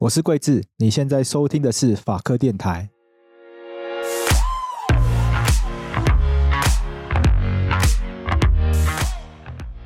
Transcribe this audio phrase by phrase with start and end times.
[0.00, 2.88] 我是贵智，你现在收听的是法科电台。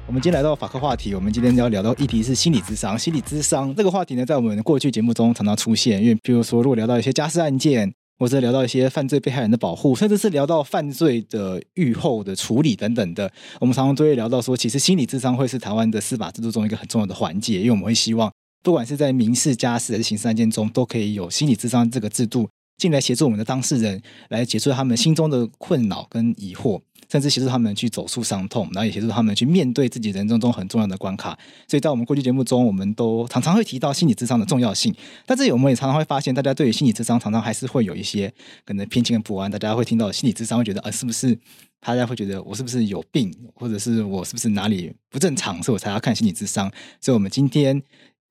[0.07, 2.99] 我们今天来到法科话题，我们今天要聊到议题是心理智商。
[2.99, 18.31] 心理咨商这个话题呢，在我们过去节目中常常出现，因为比如说，如果聊到一些家事案件，或者聊到一些犯罪被害人的保护，甚至是聊到犯罪的预后的处理等等的，我们常常都会聊到说，其实心理智商会是台湾的司法制度中一个很重要的环节，因为我们会希望。
[18.63, 31.39] 不管是在民事、家事还是刑事案件中，都可以有心理咨商这个制度进来协助我们的当事人，来解除他们心中的困扰跟疑惑，甚至协助他们去走出伤痛，然后也协助他们去面对自己人生中很重要的关卡。
[31.69, 34.95] 所以在我们过去节目中，我们都常常会提到心理智商的重要性。
[35.27, 38.33] 但是我们也常常会发现，大家对于心理智商常常还是会有一些
[38.65, 39.51] 可能偏见跟不安。
[39.51, 41.39] 大家会听到心理智商，会觉得啊，是不是
[41.81, 46.71] 大家会觉得我是不是有病，或者是我是不是哪里不正常，所以我才要看心理智商。
[47.01, 47.83] 所以，我们今天。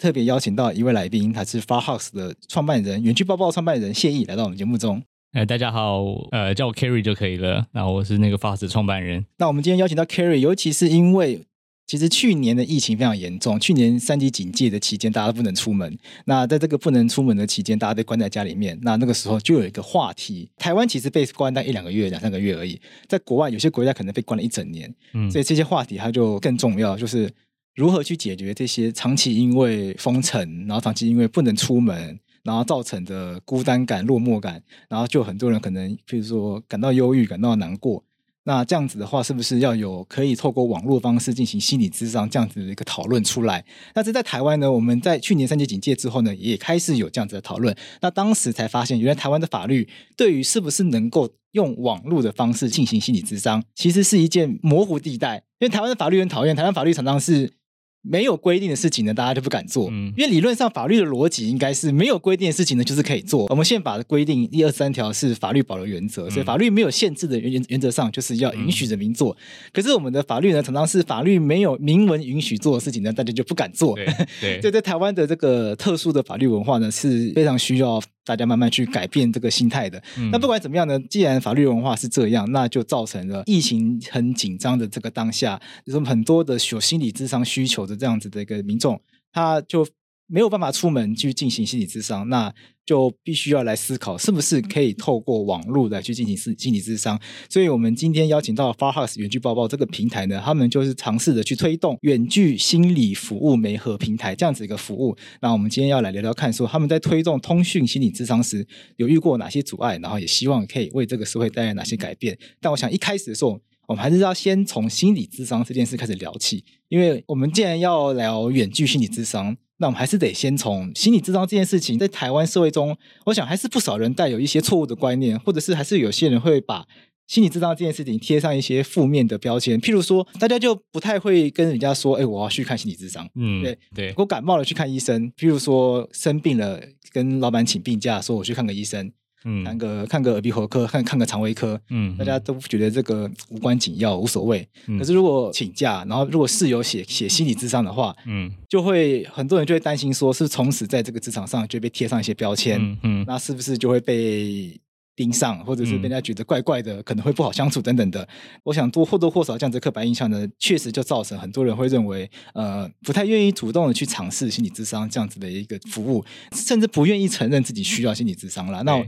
[0.01, 4.99] 特别邀请到一位来宾，他是 Far House 的创办人，园区抱抱创办人谢毅来到我们节目中。
[5.33, 7.67] 哎，大家好，呃，叫我 Carry 就可以了。
[7.73, 9.23] 那我是那个 Far House 创办人。
[9.37, 11.41] 那我们今天邀请到 Carry，尤其是因为
[11.85, 15.95] 其实去年的疫情非常严重，去年三级警戒的期间，大家都不能出门。
[16.25, 18.75] 那在这个不能出门的期间，大家被关在家里面。
[18.81, 24.91] 那那个时候就有一个话题，台湾其实被关在一两个月、两三个月而已，在国外有些国家可能被关了一整年。
[25.13, 27.31] 嗯，所以这些话题它就更重要，就是。
[27.75, 38.03] 如何去解决这些长期因为封城，然后长期因为不能出门，然后造成的孤单感、落寞感，然后就很多人可能，比如说感到忧郁、感到难过。
[38.43, 43.63] 那这样子的话，是不是要有可以透过网络方式进行心理咨商这样子的一个讨论出来？
[43.93, 47.75] 但是在台湾呢，我们在去年三级警戒之后呢，也开始有这样子的讨论。
[48.01, 55.43] 那当时才发现，原来台湾的法律对于是不是能够用网络的方式进行心理咨商，其实是一件模糊地带。
[55.59, 57.53] 因为台湾的法律很讨厌，台湾法律常常是。
[58.01, 59.89] 没有规定的事情呢，大家就不敢做。
[59.91, 63.45] 嗯，因为理论上法律的逻辑应该是没有规定的事情呢，就是可以做。
[63.49, 69.35] 我们宪法的规定一二三条是法律保留原则，所以法律没有限制的原原则上就是要允许人民做。
[69.71, 73.95] 可是我们的法律呢，常常是法律没有明文允许做的事情呢，大家就不敢做。
[73.95, 74.05] 对，
[74.39, 78.01] 对， 对，在台湾的这个特殊的法律文化呢，是非常需要。
[78.25, 80.01] 大家慢慢去改变这个心态的。
[80.31, 89.87] 那不管怎么样呢，既然法律文化是这样，那就造成了疫情很紧张的这个当下，就是很多的有心理智商需求的这样子的一个民众，他就。
[90.31, 92.53] 没有办法出门去进行心理咨商，那
[92.85, 97.19] 就必须要来思考是不是可以透过网络来去进行心心理咨商。
[97.49, 105.15] 所以，我们今天邀请到 Far House 远距抱抱这个平台呢，他们就是尝试着去推动远距心理服务媒合平台这样子一个服务。
[105.41, 108.65] 那我们今天要来聊聊看，说他们在推动通讯心理咨商时
[108.95, 112.37] 有遇过哪些阻碍，然后也希望可以为这个社会带来哪些改变。
[112.61, 119.57] 但我想一开始的时候，我们还是要先从心理智商这件事开始聊起，因为我们既然要聊远距心理智商。
[119.81, 126.85] 那我们还是得先从心理智商这件事情，在台湾社会中，我想还是不少人带有一些错误的观念，或者是还是有些人会把
[127.25, 129.81] 心理智商这件事情贴上一些负面的标签。
[129.81, 134.13] 譬如说，大家就不太会跟人家说：“哎，我要去看心理智商。”嗯，对对。
[134.17, 136.79] 我感冒了去看医生，譬如说生病了，
[137.11, 139.11] 跟老板请病假，说我去看个医生。
[139.43, 144.67] 嗯，看个看个耳鼻喉科，看看个肠胃科，嗯，大家都觉得这个无关紧要，无所谓。
[144.87, 154.79] 嗯，可是如果请假，然后如果室友写写心理咨商的话，嗯，就会很多人就会担心说，是从此在这个职场上就被贴上一些标签，嗯，嗯，那是不是就会被
[155.15, 158.27] 盯上，或者是被人家觉得怪怪的，可能会不好相处等等的？
[158.63, 166.23] 我想多或多或少这样子刻板印象呢，确实就造成很多人会认为，呃，不太愿意主动的去尝试心理咨商这样子的一个服务，
[166.55, 168.81] 甚至不愿意承认自己需要心理咨商了。
[168.83, 169.03] 那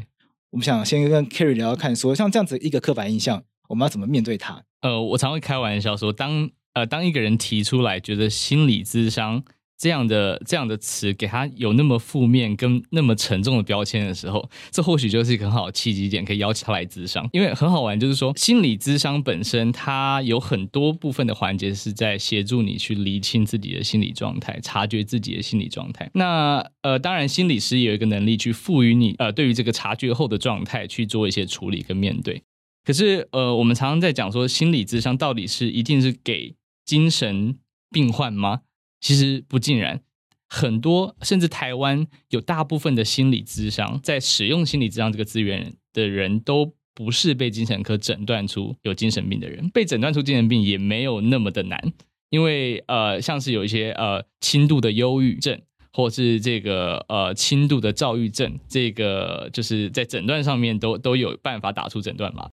[0.53, 4.61] 我们想先跟 Kerry 聊聊看，说像这样子一个刻板印象，我们要怎么面对它？
[4.81, 9.43] 呃，我常会开玩笑说，当呃当一个人提出来觉得心理智商
[9.77, 17.27] 这样的这样的词给他有那么负面跟那么沉重的标签的时候，这或许就是一个很好的契机点，可以邀请他来咨商。
[17.33, 26.09] 因为很好玩，就是说心理咨商本身它有很多部分的环节是在协助你去厘清自己的心理状态，察觉自己的心理状态。
[26.13, 32.41] 那呃，当然心理师也有一个能力去赋予你呃，对于这个察觉后的状态去做一些处理跟面对。
[32.85, 36.55] 可是呃，我们常常在讲说心理咨商到底是一定是给
[36.85, 37.57] 精神
[37.89, 38.61] 病患吗？
[39.03, 40.01] 其实不尽然，
[40.47, 51.91] 很多甚至台湾有大部分的心理咨商，在使用心理咨商这个资源的人都不是被精神科诊断出有精神病的人，被诊断出精神病也没有那么的难，
[52.29, 55.59] 因为呃，像是有一些呃轻度的忧郁症，
[55.91, 62.49] 或是这个呃轻度的躁郁症，这个就是在诊断上面都都有办法打出诊断嘛。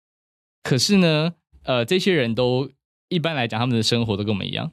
[0.65, 2.69] 可是呢，呃，这些人都
[3.09, 4.73] 一般来讲，他们的生活都跟我们一样。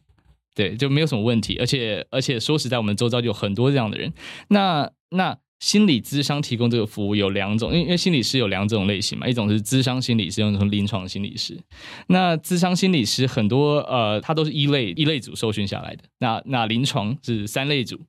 [0.57, 1.55] 对，就没有什么问题。
[1.59, 4.11] 而且而且说实在，我们周遭就有很多这样的人。
[4.47, 11.55] 那那心理咨商提供这个服务有两种，因为因为心理师有两种类型嘛，一种是咨商心理师，一种是临床心理师。
[12.07, 16.03] 那咨商心理师很多呃，他都是一类一类组受训下来的。
[16.17, 17.99] 那那临床是三类组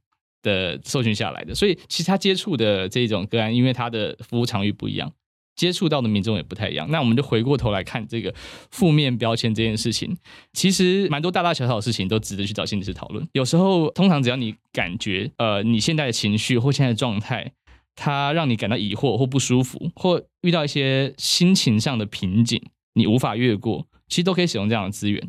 [0.41, 5.13] 的受训下来的，所以其实他接触的这种个案，因为他的服务场域不一样。
[5.59, 8.33] 接触到的民众也不太一样，那我们就回过头来看这个
[8.71, 10.17] 负面标签这件事情，
[10.53, 13.27] 其实蛮多大大小小的事情都值得去找心理师讨论。
[13.33, 17.53] 有时候，通常只要你感觉，呃，你现在的情绪或现在的状态，
[17.97, 22.63] 它让你感到疑惑或不舒服，或遇到一些心情上的瓶颈，
[22.95, 25.29] 你无法越过，其实都可以使用这样的资源。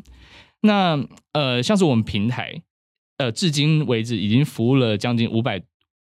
[0.62, 2.62] 那呃，像是我们平台，
[3.16, 5.60] 呃，至今为止已经服务了将近五百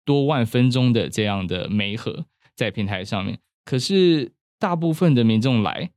[0.04, 2.26] 多万分钟的这样的媒合
[2.56, 3.38] 在平台上面。
[3.68, 5.92] 可是大部分的民众来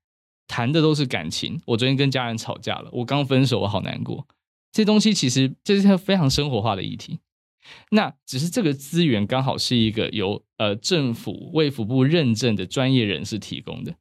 [0.49, 1.61] 谈的都是感情。
[1.67, 4.27] 我昨天跟家人吵架了，我刚分手，我好难过。
[4.73, 7.21] 这东西其实这是非常生活化的议题。
[7.91, 13.95] 那只是这个资源刚好是一个由呃政府卫福部认证的专业人士提供的。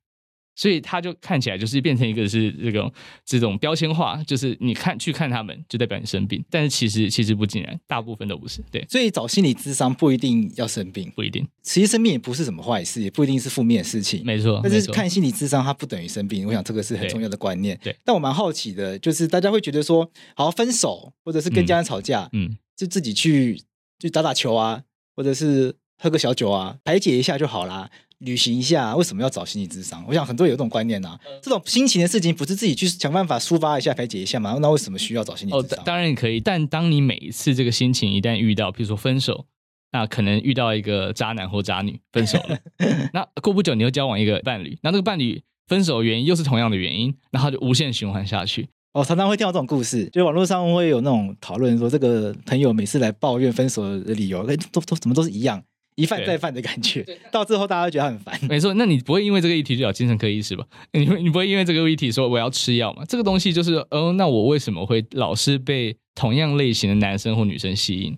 [0.60, 2.92] 所以他就看起来就是变成一个是这种
[3.24, 8.62] 这种标签化，就是你看去看他们就代表你生病，但是其实其实不尽然，大部分都不是。
[8.70, 11.48] 对，所以找心理咨商不一定要生病，不一定。
[11.64, 14.22] 其实生病也不是什么坏事，也不一定是负面的事情。
[14.26, 17.80] 没错，但是看心理咨商它不等于生病，我想这个是很重要的观念。
[17.82, 23.64] 对，但我蛮好奇的，就是大家会觉得说，好分手或者是跟家人吵架，嗯，就自己去
[23.98, 24.84] 就打打球啊，
[25.16, 27.90] 或者是喝个小酒啊，排解一下就好啦。
[28.20, 30.04] 旅行一下，为什么要找心理智商？
[30.06, 31.20] 我想很多人有这种观念呐、啊。
[31.42, 34.58] 这种心情的事情，不是自己去想办法抒发一下、排解一下吗？
[34.62, 35.52] 那为什么需要找心理？
[35.54, 36.40] 哦，当然可以。
[36.40, 39.46] 但当你每一次这个心情一旦遇到，比如说分手，
[39.94, 42.58] 那可能遇到一个渣男或渣女分手了，
[43.14, 48.68] 那过不久你又交往一个伴侣，那这个伴侣分手的原因又是同样的原因，然后就无限循环下去。
[48.92, 55.64] 哦，常常会听到这种故事，就网络上会有那种讨论说，这个朋友每次来抱怨分手的理由，都都怎么都是一样。
[56.00, 58.40] 一犯再犯的感觉，到最后大家都觉得很烦。
[58.48, 60.66] 没错，那你不会因为这个议题去找精神科医师吧？
[60.94, 63.04] 你 你不会因为这个议题说我要吃药吗？
[63.08, 68.18] 这个东西就是，哦，那我为什么会老是被同样类型的男生或女生吸引？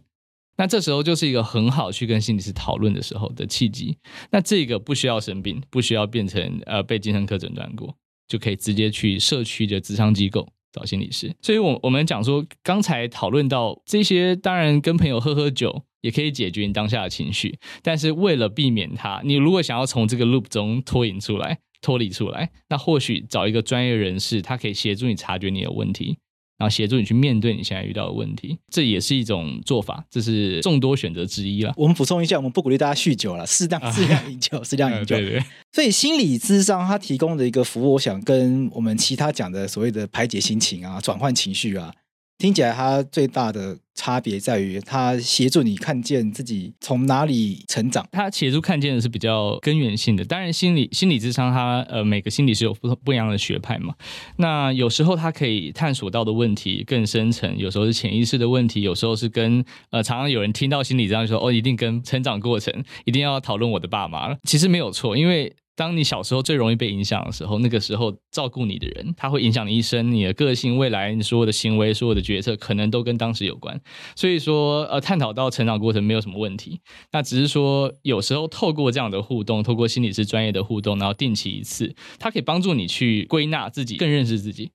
[0.58, 3.98] 那这时候就是一个很好去跟心理师讨论的时候的契机。
[4.30, 7.96] 那这个不需要生病，不需要变成呃被精神科诊断过，
[8.28, 11.34] 就可以直接去社区的咨商机构找心理师。
[11.42, 15.84] 所以我我们讲说，刚才讨论到这些，当然跟朋友喝喝酒。
[16.02, 26.18] 也可以解决你当下的情绪，但是为了避免它，你如果想要从这个 loop 中脱颖出来、脱离出来，那或许找一个专业人士，他可以协助你察觉你的问题，
[26.58, 31.74] 然后协助你去面对你现在遇到的问题，这也是一种做法，这是众多选择之一了。
[31.78, 35.16] 我们补充一下，我们不鼓励大家酗酒了，适当适量饮酒，适量饮 酒。
[35.16, 35.44] 对对。
[35.72, 41.94] 所以心理咨商它提供的一个服务，我想跟我们其他讲的所谓的排解心情啊、转换情绪啊。
[42.42, 48.04] 听起来，它最大的差别在于，它协助你看见自己从哪里成长。
[48.12, 50.26] 它协助看见的是比较根源性的。
[50.26, 53.94] 当然，心理心理智商，它呃每个心理是有不同不一样的学派嘛。
[54.38, 62.74] 那有时候它可以探索到的问题更深层，有时候是潜意识的问题，有时候是跟呃常常有人听到心理咨商说哦，一定跟成长过程
[63.06, 64.36] 一定要讨论我的爸妈了。
[64.46, 65.54] 其实没有错，因为。
[65.76, 73.80] 当你小时候最容易被影响的时候，那个时候照顾你的人，他会影响你一生，你的个性、未来，你所有的行为、所有的决策，可能都跟当时有关。
[74.16, 76.82] 所以说，呃，探讨到成长过程没有什么问题。
[77.12, 84.72] 那只是说，有时候透过这样的互动，透过心理师专业的互动，然后定期一次，它可以帮助你去归纳自己，更认识自己。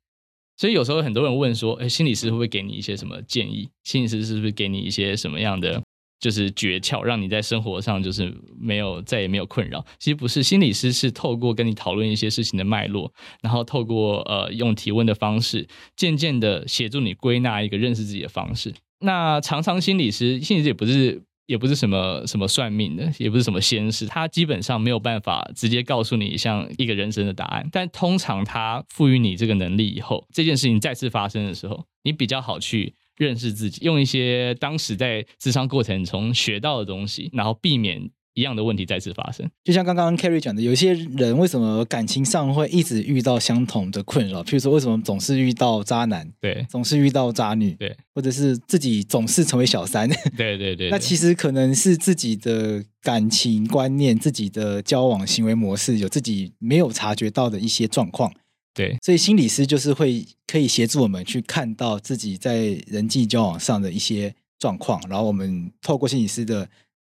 [0.56, 3.68] 所以有时候很多人问说，哎，心理师会不会给你一些什么建议？
[3.84, 5.82] 心理师是不是给你一些什么样的？
[6.18, 9.84] 就是诀窍，让你在生活上就是没有再也没有困扰。
[9.98, 18.74] 其实不是，心理师是透过跟你讨论一些事情的脉络，然后透过呃用提问的方式，渐渐的协助你归纳一个认识自己的方式。
[19.00, 27.68] 那常常心理师，心理师也不是也不是什么什么算命的，也不是什么仙师，他基本上没有办法直接告诉你像一个人生的答案。
[27.70, 32.94] 但通常他赋予你这个能力以后，这件事情再次发生的时候，你比较好去。
[33.16, 39.48] 认识自己，用一些当时在智商过程中学到的东西，然后避免一样的问题再次发生。
[39.64, 44.42] 就像刚刚 Carrie 讲的，有些人为什么感情上会一直遇到相同的困扰？
[44.44, 46.30] 譬如说，为什么总是遇到渣男？
[46.38, 47.70] 对，总是遇到渣女？
[47.72, 50.06] 对，或者是自己总是成为小三？
[50.36, 50.90] 对对对，对。
[50.90, 58.30] 那其实可能是自己的感情观念、自己的交往行为模式有自己没有察觉到的一些状况。
[58.76, 66.68] 对，所以心理师就是会可以协助我们去看到自己在人际交往上的一些状况，然后我们透过心理师的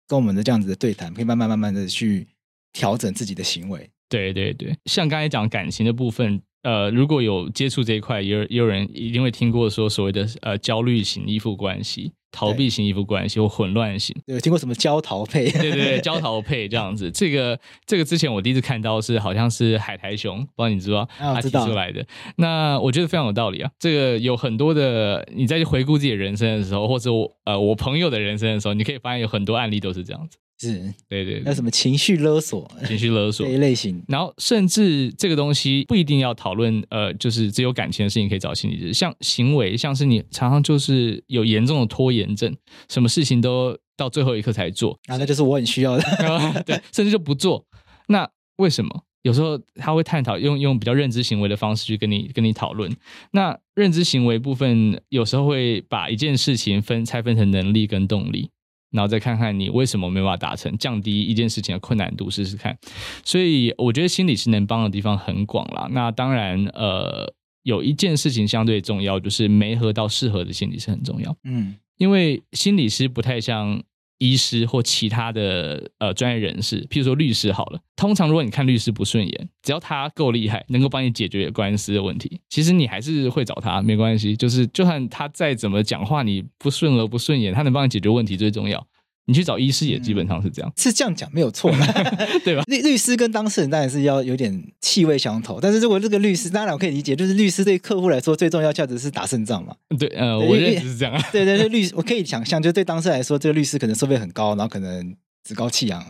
[0.06, 2.28] 跟我们的这样子的对谈，可以慢慢慢慢的去
[2.74, 3.90] 调整自己的行为。
[4.10, 12.12] 对对对，像刚才讲感情的部分，呃，如果有接触这一块，也有也有人一定会听过说所谓的呃焦虑型依附关系。
[12.34, 15.50] 逃避型依附关系或混乱型，有听过什么焦桃配？
[15.52, 17.10] 对对对，焦桃配这样子。
[17.12, 22.04] 这个这个之前我第一次看到是好像是海苔熊，不知道你知道、啊、他提出来的。
[22.38, 23.70] 那我觉得非常有道理啊。
[23.78, 30.40] 这个有很多的，你在回顾自己的人生的时候，或者我呃我朋友的人生的时候，你可以发现有很多案例都是这样子。
[30.68, 42.56] 是，对对，那什么情绪勒索，情绪勒索这一类型，然后甚至这个东西不一定要讨论，呃，就是只有感情的事情可以找心理师，像行为，像是你常常就是有严重的拖延症，
[42.90, 46.04] 什么事情都到最后一刻才做，啊，那就是我很需要的，
[46.66, 47.66] 对，甚至就不做。
[48.08, 49.04] 那为什么？
[49.24, 52.94] 有时候他会探讨用用比较认知行为的方式去跟你跟你讨论。
[53.32, 58.50] 那认知行为部分有时候会把一件事情分拆分成能力跟动力。
[58.94, 62.78] 然后再看看你为什么没办法达成，降低一件事情的困难度，试试看。
[63.26, 65.90] 所以我觉得心理师能帮的地方很广啦。
[65.92, 67.34] 那当然，呃，
[67.64, 71.36] 有一件事情相对重要，就是没合到适合的心理师很重要。
[71.44, 73.84] 嗯，因为心理师不太像。
[74.24, 77.80] 医师或其他的呃专业人士，譬如说律师好了。
[77.98, 84.36] 通常如果你看律师不顺眼，只要他够厉害，能够帮你解决官司的问题，其实你还是会找他，没关系。
[84.38, 88.88] 就是就算他再怎么讲话你不顺耳不顺眼，他能帮你解决问题最重要。
[89.26, 91.72] 你去找医师也基本上是这样，嗯、 是这样讲没有错，
[92.44, 92.64] 对吧？
[92.68, 99.76] 律律师跟当事人当然是要有点气味相投，但是如果这个律师，当然我可以理解，就是律师对客户来说最重要价值是打胜仗嘛。
[99.98, 101.24] 对，呃，我认为是这样。
[101.32, 106.06] 对对对，律师我可以想象，就对当事人来说，这个律师可能收费很高，然后可能趾高气扬，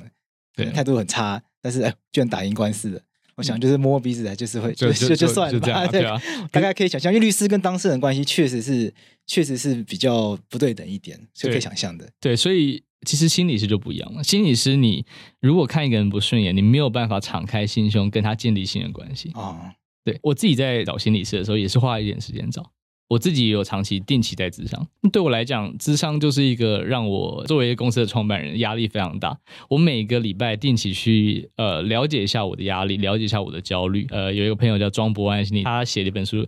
[0.56, 3.00] 对，态度很差，但是哎，居然打赢官司了。
[3.36, 5.88] 我想就是摸摸鼻子来，就是会就就就算了吧。
[5.88, 6.22] 对啊，
[6.52, 8.94] 大概可以想象，因为律师跟当事人关系确实是
[9.26, 12.10] 确实是比较不对等一点，是可以想象的。
[12.20, 12.84] 对，所以。
[13.06, 14.24] 其实心理师就不一样了。
[14.24, 15.06] 心理师，你
[15.42, 19.42] 如果看一个人不顺眼，你没有办法敞开心胸跟他建立信任关系啊。
[19.42, 19.60] 哦、
[20.06, 22.72] 对，我自己在找心理师的时候，也是花了一点时间找。
[23.08, 24.88] 我自己也有长期定期在咨商。
[25.12, 29.38] 对我来讲，咨商就是一个让我作为一个公司的创办人压力非常大。
[29.70, 34.08] 我每个礼拜定期去呃了解一下我的压力，了解一下我的焦虑。
[34.10, 36.48] 呃，有一个朋友叫庄博安心理，他写了一本书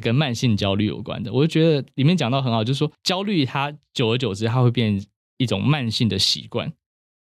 [0.00, 5.02] 跟慢性焦虑有关的，我就觉得里面讲到很好，就是说焦虑它久而久之，它会变。
[5.38, 6.72] 一种慢性的习惯，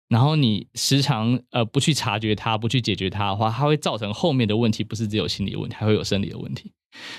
[0.09, 6.71] 然后你时常呃不去察觉它，不去解决它的话，它会造成后面的问题，不是只有心理问题，还会有生理的问题。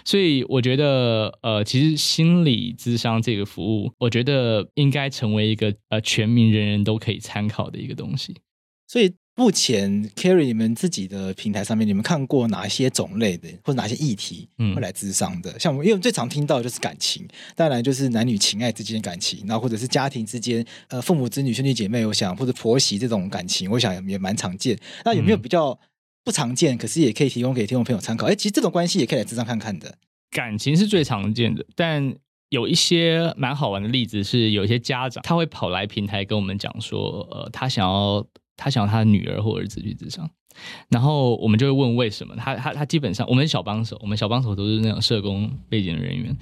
[0.03, 8.35] 所以我觉得，呃，其实心理咨商这个服务，我觉得应该成为一个呃全民人人都可以参考的一个东西。
[8.87, 9.13] 所以。
[9.37, 15.51] 目前 Carry 你们自己的平台上面，你们看过哪些种类的，或者哪些议题会来咨商的？
[15.51, 24.79] 嗯、像我们，因为我们最常听到的就是感情，当然就是男女情爱之间的感情，然后或者是家庭之间，呃，父母子女兄弟姐妹，我想或者婆媳这种感情，我想也蛮常见。
[25.03, 25.77] 那有没有比较
[26.25, 28.27] 不常见，可是也可以提供给听众朋友参考？
[28.27, 29.97] 哎，其实这种关系也可以来智商看看的。
[30.31, 32.15] 感情是最常见的，但
[32.49, 38.25] 有一些蛮好玩的例子是，有一些家长他会跑来平台跟我们讲说，呃，他想要。
[38.57, 40.29] 他想要他的女儿或儿子去咨商，
[40.87, 42.33] 然后我们就会问为什么？
[42.37, 46.33] 他他他基本上我们小帮手，我们小帮手都是那种社工背景的人员，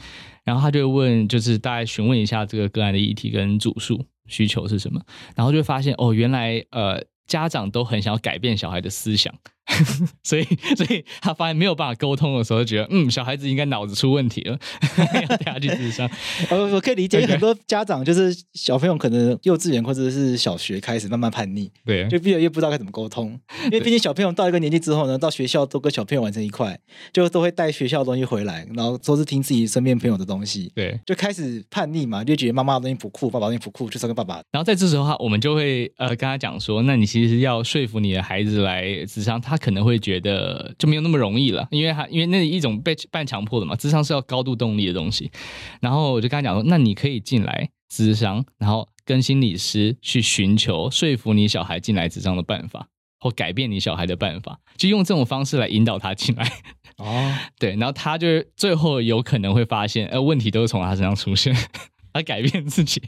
[0.44, 5.02] 然后他就会问，就是大概询问一下这个个案的议题跟主诉需求是什么，
[5.36, 9.34] 然后就会发现哦，原来呃家长都很想要改变小孩的思想。
[10.24, 10.44] 所以，
[10.76, 14.58] 所以他发现没有办法沟通的时候，就觉得嗯，小孩子应该脑子出问题了，
[15.30, 16.10] 要带他去智商。
[16.50, 23.40] 我我可以理解，很多家长就是小朋友可能幼稚园或者是小学开始慢慢叛逆，对，就毕业又不知道该怎么沟通。
[23.66, 26.78] 因为毕竟小朋友到一个年纪之后呢，到学校都跟小朋友玩成一块，
[27.14, 34.42] 就都会带学校的东西回来，然后都是听自己身边朋友的东西，对，就开始叛逆嘛，就觉得妈妈的东西不酷，爸爸的东西不酷，就是跟爸爸。
[34.52, 39.53] 然后在这时候哈，我们就会呃跟他讲说，那你其实要说服你的孩子来智商，他。
[39.54, 45.32] 他可能会觉得就没有那么容易了，因为他因为那一种被半强迫的嘛，智商是要高度动力的东西。
[45.80, 52.88] 然后我就跟他讲说，那你可以进来智商，然后跟心理师去寻求说服你小孩进来智商的办法，
[53.20, 56.52] 或改变你小孩的办法，就用这种方式来引导他进来。
[56.98, 61.56] 哦， 对，然后他就最后有可能会发现，呃，问题都是从他身上出现，
[62.12, 63.00] 他改变自己。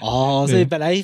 [0.00, 0.94] 哦，所以本来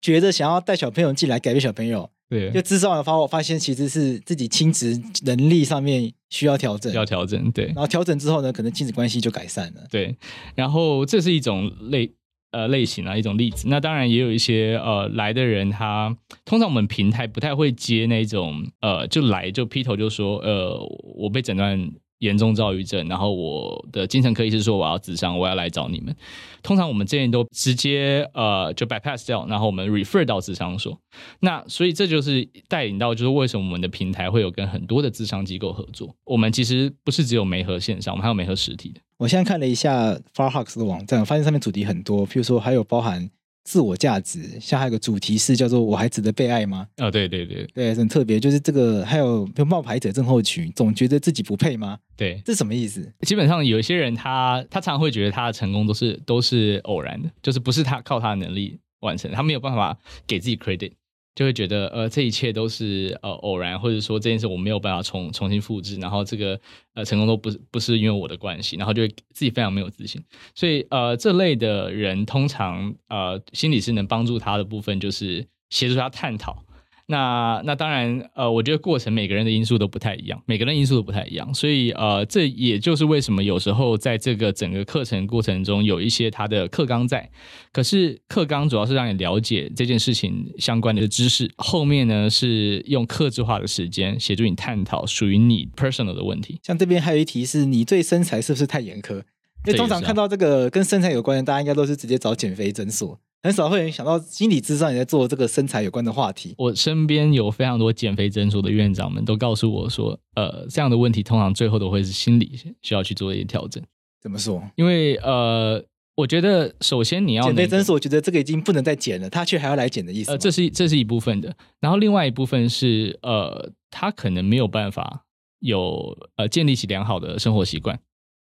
[0.00, 2.10] 觉得想要带小朋友进来改变小朋友。
[2.28, 7.50] 对，就咨商完发，我发现其实是自己亲子能力上面需要调整，要调整。
[7.52, 9.86] 对，然后调整之后呢，可能亲子关系就改善了。
[9.90, 10.16] 对，
[10.54, 12.12] 然后这是一种类
[12.50, 13.68] 呃类型啊，一种例子。
[13.68, 20.78] 那当然也有一些呃来的人他，他通常我们平台不太会接那种呃就来就劈头就说呃
[21.14, 21.78] 我被诊断
[22.18, 26.14] 严重躁郁症，然后我的精神科医师说我要咨商，我要来找你们。
[26.62, 30.98] 通常我们这边都直接呃就 bypass 掉，然后我们 refer 到智商所。
[31.40, 36.14] 那所以这就是带领到就是为什么我们的平台会有跟很多的智商机构合作。
[36.24, 39.00] 我们其实不是只有媒合线上，我们还有媒合实体的。
[39.18, 43.30] 我现在看了一下 Farhawks 的网站，发现上面主题很多，譬如说还有包含。
[43.66, 48.38] 自我价值，像还有个主题是叫做“我还值得被爱吗？”啊，对对对对，很特别。
[48.38, 51.98] 就是这个，还有比如冒牌者症候群，总觉得自己不配吗？
[52.16, 53.12] 对，这什么意思？
[53.22, 60.92] 基本上有一些人他，他他常常会觉得他的成功都是都是偶然的，就是不是他靠他的能力完成，他没有办法给自己 credit。
[61.36, 66.58] 就会觉得，呃，这一切都是呃偶然，或者说这件事我没有办法重重新复制，然后这个
[66.94, 70.20] 呃成功都不是不是因为我的关系，然后就会自己非常没有自信。
[70.54, 76.65] 所以呃这类的人通常呃心理师能帮助他的部分就是协助他探讨。
[77.08, 87.30] 那那当然，呃，我觉得过程每个人的因素都不太一样，每个人因素都不太一样，所以呃，这也就是为什么有时候在这个整个课程过程中有一些它的课纲在，
[87.72, 96.58] 可是课纲主要是让你了解这件事情相关的知识，后面呢是用克制化的时间协助你探讨属于你 personal 的问题。
[96.64, 99.22] 像这边还有一题是你对身材是不是太严苛？
[99.64, 103.18] 因为通常看到这个跟身材有关的，大家应该都是直接找减肥诊所。
[103.46, 106.52] 很少会想到心理智商也在做这个身材有关的话题。
[106.58, 113.80] 我身边有非常多减肥诊所的院长们都告诉我说，呃，这样的问题通常最后都会是心理需要去做一些调整。
[114.20, 114.60] 怎么说？
[114.74, 115.80] 因为呃，
[116.16, 120.32] 我觉得首先你要减肥诊所我觉得这个已经不能再减了，他却还要来减的意思。
[120.32, 121.54] 呃，这是这是一部分的。
[121.78, 125.22] 然后另外一部分是呃，他可能没有办法
[125.60, 127.96] 有呃建立起良好的生活习惯。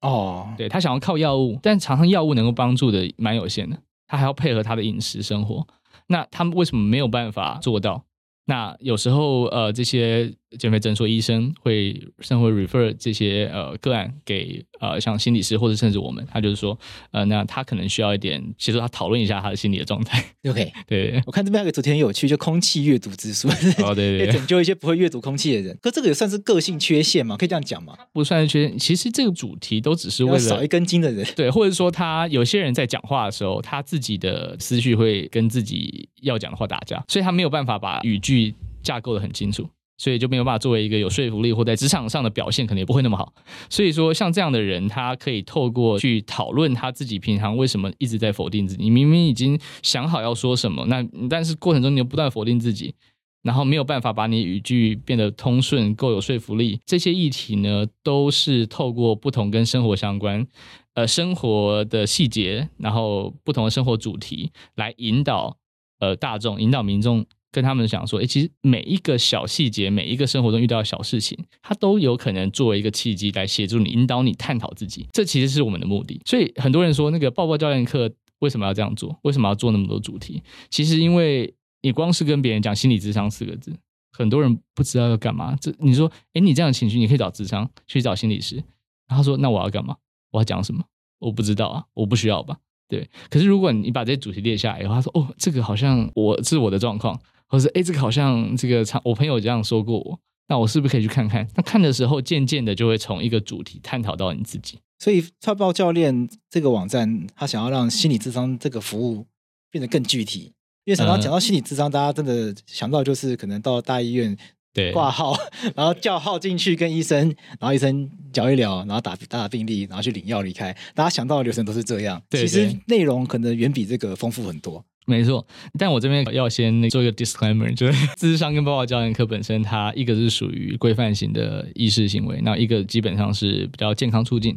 [0.02, 3.78] 哦，对，他想要靠药物，但常常药物能够帮助的蛮有限的。
[4.10, 5.66] 他还要配合他的饮食生活，
[6.08, 8.04] 那他们为什么没有办法做到？
[8.46, 16.78] 那有时候呃，这些减肥诊所医生会甚至会 refer 这些呃个案给呃像心理师或者甚至我们，他就是说
[17.12, 20.24] 呃，那他可能需要一点协助他讨论一下他的心理的状态。
[20.50, 23.48] OK， 对，我看这边有个主题很有趣，就空气阅读之书，
[23.84, 25.78] 哦对对， 拯救一些不会阅读空气的人。
[25.82, 27.38] 可这个也算是个性缺陷嘛？
[27.38, 27.96] 可以这样讲吗？
[28.12, 38.56] 不算是缺陷，其实这个主题都只是为了少一根筋的人，对，或者说他有些人在讲话的时候，他自己的思绪会跟自己要讲的话打架，所以他没有办法把语句。
[38.82, 43.34] 架构的很清楚，所以就没有办法作为一个有说服力或在职场上的表现，可能也不会那么好。
[43.70, 48.82] 所以说，像这样的人，他可以透过去讨论他自己平常为什么一直在否定自己。
[48.82, 52.96] 你明明已经想好要说什么，那但是过程中你又不断否定自己，
[53.44, 56.80] 然后没有办法把你语句变得通顺、够有说服力。
[56.86, 60.48] 这些议题呢，都是透过不同跟生活相关，
[60.94, 65.58] 呃，生活的细节，然后不同的生活主题来引导
[66.00, 67.26] 呃大众、引导民众。
[67.52, 75.08] 跟他们讲说，诶，其实每一个小细节，每一个生活中遇到的小事情，它都有可能作为一个契机来协助你、引导你探讨自己。
[75.12, 76.22] 这其实是我们的目的。
[76.26, 79.18] 所以很多人说，那个抱抱教练课为什么要这样做？
[79.24, 80.42] 为什么要做那么多主题？
[80.70, 83.76] 其实因为你光是跟别人讲心理智商四个字，
[84.12, 85.56] 很多人不知道要干嘛。
[85.60, 88.64] 这你说，诶，你这样的情绪，你可以找智商，去找心理师。
[89.08, 89.96] 然后说，那我要干嘛？
[90.32, 90.84] 我要讲什么？
[91.18, 92.58] 我不知道啊，我不需要吧？
[92.88, 93.10] 对。
[93.30, 97.20] 可是如果你把这些主题列下来以后，他说，哦，这个好像我是我的状况。
[97.50, 101.46] 或者是哎，这个好像这个我朋友这样说过我，那我是不是可以去看看？
[101.56, 104.80] 那看的时候，渐渐的就会从一个主题探讨到你自己。
[105.00, 109.26] 所以，抱抱教练这个网站，他想要让心理智商这个服务
[109.72, 110.54] 变得更具体。
[110.86, 114.36] 因为常常讲到心理智商，大家真的想到就是可能到大医院
[114.74, 115.38] 对挂号，
[115.76, 117.28] 然后叫号进去跟医生，
[117.60, 120.76] 然后医生聊一聊，然后打打打病历，然后去领药离开。
[120.96, 124.84] 大家想到的流程都是这样，其实内容可能远比这个丰富很多。
[125.10, 125.44] 没错，
[125.78, 134.56] 但我这边要先做一个 disclaimer，就是 咨商跟抱抱教练课本身，它一个是属于规范型的意识行为，那一个基本上是比较健康促进，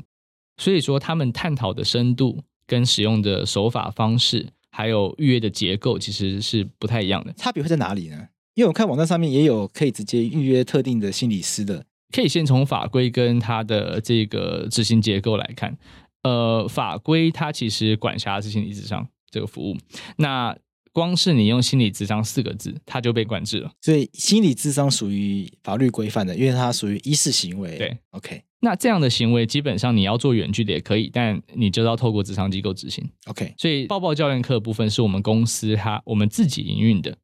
[0.58, 7.32] 所以说他们探讨的深度跟使用的手法方式，还有预约的结构，其实是不太一样的。
[7.32, 8.28] 差别会在哪里呢？
[8.54, 15.78] 因为我看网站上面也有可以直接预约特定的心理师的，可以先从法规跟它的这个执行结构来看，
[16.24, 19.08] 呃，法规它其实管辖的是心理智商。
[19.32, 19.76] 这个服务，
[20.18, 20.56] 那
[20.92, 23.72] 光是你用心理智商四个字，它就被管制了。
[23.80, 27.78] 所以心理智商属于法律规范的，因为它属于一事行为。
[27.78, 28.42] 对，OK。
[28.60, 33.02] 那这样的行为基本上你要做远距离也可以，但你就要透过咨商机构执行。
[33.24, 33.54] OK。
[33.56, 37.16] 所以抱抱教练课的部分是我们公司它我们自己营运的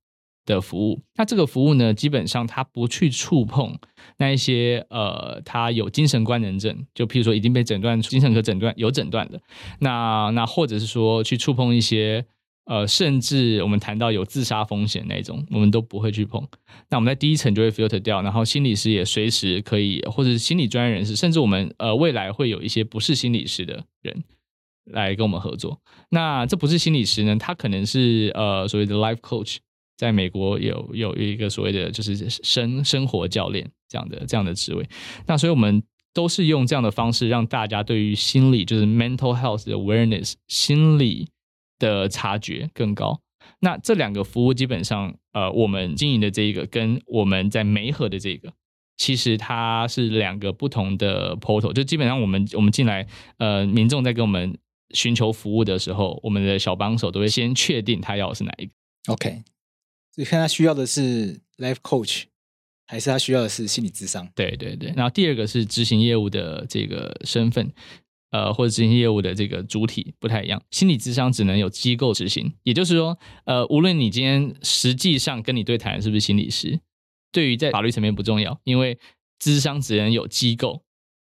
[0.55, 1.01] 的服务。
[1.17, 3.79] 那这个服务呢，基本上它不去触碰
[4.17, 9.41] 那一些呃，他有精神官能症，就譬如说已经被诊断精神科诊断有诊断的，
[9.81, 12.25] 那那或者是说去触碰一些
[12.65, 16.47] 呃，甚至我们谈到有自杀风险那种，我们都不会去碰。
[16.91, 24.23] 那我们在第一层就会 filter 掉，然后心理师也随时可以，或者是心理专业人士，甚至我们呃未来会有一些不是心理师的人
[24.85, 25.81] 来跟我们合作。
[26.11, 29.57] 那这不是心理师呢，他可能是呃所谓的 life coach，
[29.99, 34.89] 在美国有有一个所谓的就是生生活教练这样的这样的职位。
[35.27, 35.83] 那所以我们
[36.15, 41.29] 都是用这样的方式让大家对于心理就是 mental health 的 awareness 心理。
[41.81, 43.21] 的察觉更高。
[43.61, 48.53] 那这两个服务基本上，呃，我们经营的这一个跟我们在媒合的这个，
[48.97, 51.73] 其实它是两个不同的 portal。
[51.73, 53.07] 就基本上我们我们进来，
[53.37, 54.59] 呃，民众在跟我们
[54.91, 58.73] 寻求服务的时候，我们的小帮手都会先确定他要的是哪一个。
[59.13, 59.45] OK，
[60.19, 62.25] 你看他需要的是 life coach，
[62.89, 64.29] 还是他需要的是心理智商？
[64.35, 64.93] 对对对。
[64.97, 67.73] 然后第二个是执行业务的这个身份。
[68.31, 76.79] 呃，或者执行业务的这个主体不太一样，心理智商只能有机构执行，也就是说，呃，无论你今天实际上跟你对谈的是不是心理师，
[77.33, 78.99] 对于在法律层面不重要，因为
[79.39, 80.83] 智商只能有机构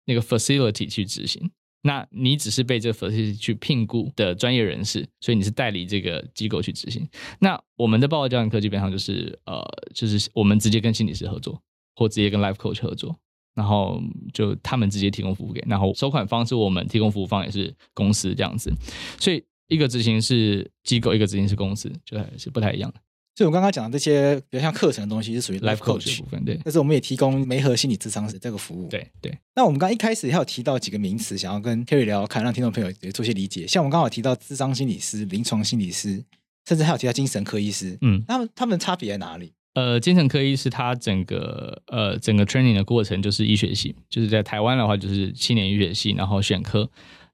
[0.08, 1.50] 那个 facility 去执行，
[1.82, 7.08] 那你只是被这个 facility 去聘雇的专业人士，所以你是代理这个机构去执行。
[7.40, 9.64] 那我们的报告教练课基本上就是呃，
[9.94, 11.62] 就是我们直接跟心理师合作，
[11.96, 13.16] 或直接跟 life coach 合作。
[13.56, 14.02] 然后
[14.34, 18.72] 就他们直接提供服务给，然后收款方是我们提供服务方也是公司这样子，
[19.20, 23.02] 所以一个执行是机构，一个执行是公司，就还是不太一样的。
[23.40, 26.60] 所以我刚刚讲的这些比较像课程的东西是属于 life coach 的部分，对。
[26.62, 29.34] 但是我们也提供媒合心理智商的这个服务，对对。
[29.56, 33.66] 那我们刚刚一开始也有提到几个名词，想要跟 Kerry 聊聊看，让听众朋友也做些理解。
[33.66, 36.22] 像我们刚好提到智商心理师、临床心理师，
[36.68, 39.54] 甚至还有提到精神科医师，嗯，他们他们差别在哪里？
[39.76, 46.90] 呃，精神科医师他整个呃整个 training 的过程就是医学系，就是在台湾的话就是七年医学系，然后选科，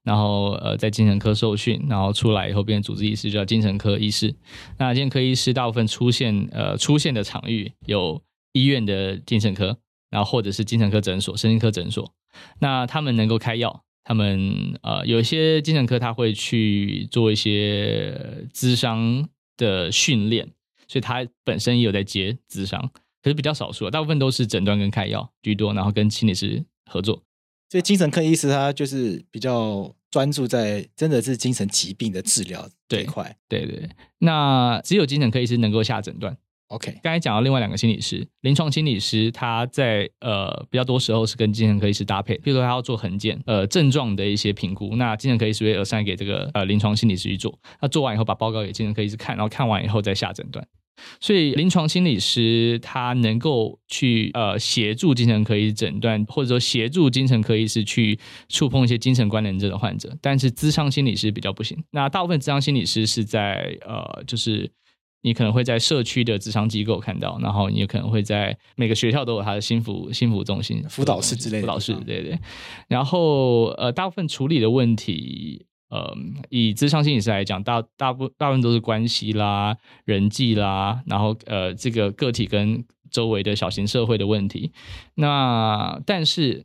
[0.06, 4.32] 然后呃在精神科受训，然后出来以后变成主治医师，就叫精神科医师。
[4.78, 9.76] 那精神科医师大部分出现呃出现的场域有医院的精神科，
[10.08, 12.10] 然后或者是精神科诊所、神经科诊所。
[12.60, 20.48] 那他们能够开药，他们呃有一些精神科他会去做一些咨商的训练。
[20.88, 22.80] 所以他本身也有在接咨商，
[23.20, 27.20] 可是比较少数，大部分都是诊断跟开药居多，然后跟心理师合作。
[27.68, 33.36] 所以精神科医师他就是比较专注在真的是精神疾病的治疗这一块。
[33.48, 36.36] 对对对，那只有精神科医师能够下诊断。
[36.68, 50.66] OK，刚才讲到另外两个心理师，临床心理师他在呃比较多时候是跟精神科医师搭配，比如说他要做横检呃症状的一些评估，那精神科医师会 assign 给这个呃临床心理师去做，那做完以后把报告给精神科医师看，然后看完以后再下诊断。
[51.20, 61.76] 所以临床心理师他能够去呃协助精神科医师诊断，或者说协助精神科医师去触碰一些精神关联症的患者，但是咨商心理师比较不行。
[61.90, 64.70] 那大部分咨商心理师是在呃就是。
[65.22, 71.62] 你可能会在社区的咨商机构看到，然后你也可能会在每个学校都有他的心辅心辅中心、辅导室之类的。
[71.62, 72.38] 辅导室，对对。
[72.86, 76.16] 然后呃，大部分处理的问题，呃，
[76.50, 84.72] 以咨商心理师来讲，大大部大部分都是关系啦、人际啦，然后呃，这个个体跟周围的小型社会的问题。
[85.14, 86.64] 那但是。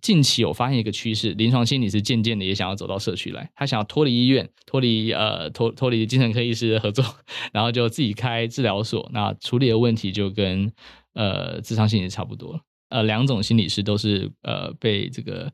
[0.00, 7.04] 近期有发现一个趋势，临床心理师渐渐的也想要走到社区来，他想要脱离医院，脱离呃脱脱离精神科医师的合作，
[7.52, 10.70] 然后就自己开治疗所，那处理的问题就跟
[11.14, 12.60] 呃咨商心理差不多。
[12.90, 15.52] 呃，两种心理师都是呃被这个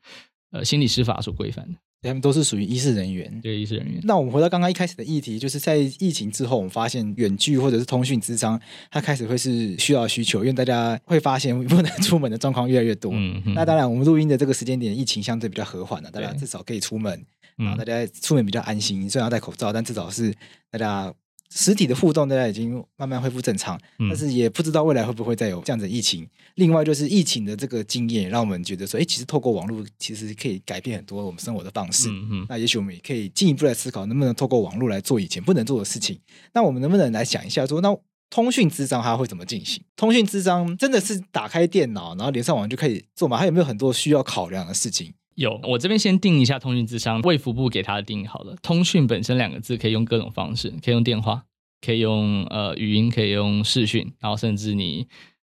[0.50, 1.78] 呃心理师法所规范的。
[2.08, 4.00] 他们都是属于医事人员，对医事人员。
[4.04, 13.10] 那我们回到刚刚一开始的议题，就是在疫情之后，我们发现远距或者是通讯之商，它开始会是需要需求，因为大家会发现不能出门的状况越来越多。
[13.14, 13.54] 嗯嗯。
[13.54, 17.24] 那当然，我们录音的这个时间点，疫情相对比较和缓了，大家至少可以出门，
[17.56, 20.32] 然后大家出门比较安心，虽然要戴口罩，但至少是
[20.70, 21.12] 大家。
[21.56, 26.28] 实体的互动，大家已经慢慢恢复正常，但是也不知道未来会不会再有这样子的疫情。
[26.56, 32.08] 另外，就是疫情的这个经验，让我们觉得说，哎，其实透过网络，其实可以改变很多我们生活的方式。
[32.10, 32.46] 嗯嗯。
[32.48, 36.18] 那也许我们也可以进一步来思考，能不能透过网络来做以前不能做的事情。
[36.52, 37.96] 那我们能不能来想一下，说，那
[38.30, 39.80] 通讯智商它会怎么进行？
[39.94, 43.38] 通讯智商真的是打开电脑，然后连上网就可以做吗？
[43.38, 45.14] 它有没有很多需要考量的事情？
[45.36, 48.56] 有，我这边先定一下通讯智商，卫福部给他的定义好了。
[48.62, 51.44] 通讯本身两个字可以用各种方式，可以用电话，
[51.80, 55.06] 可以用呃语音，可以用视讯，然后甚至你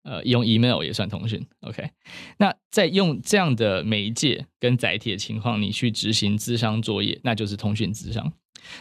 [0.02, 1.46] 呃用 email 也算通讯。
[1.60, 1.90] OK，
[2.38, 8.32] 那在用这样的媒介跟载体的情况，你去执行智商作业，那就是通讯智商。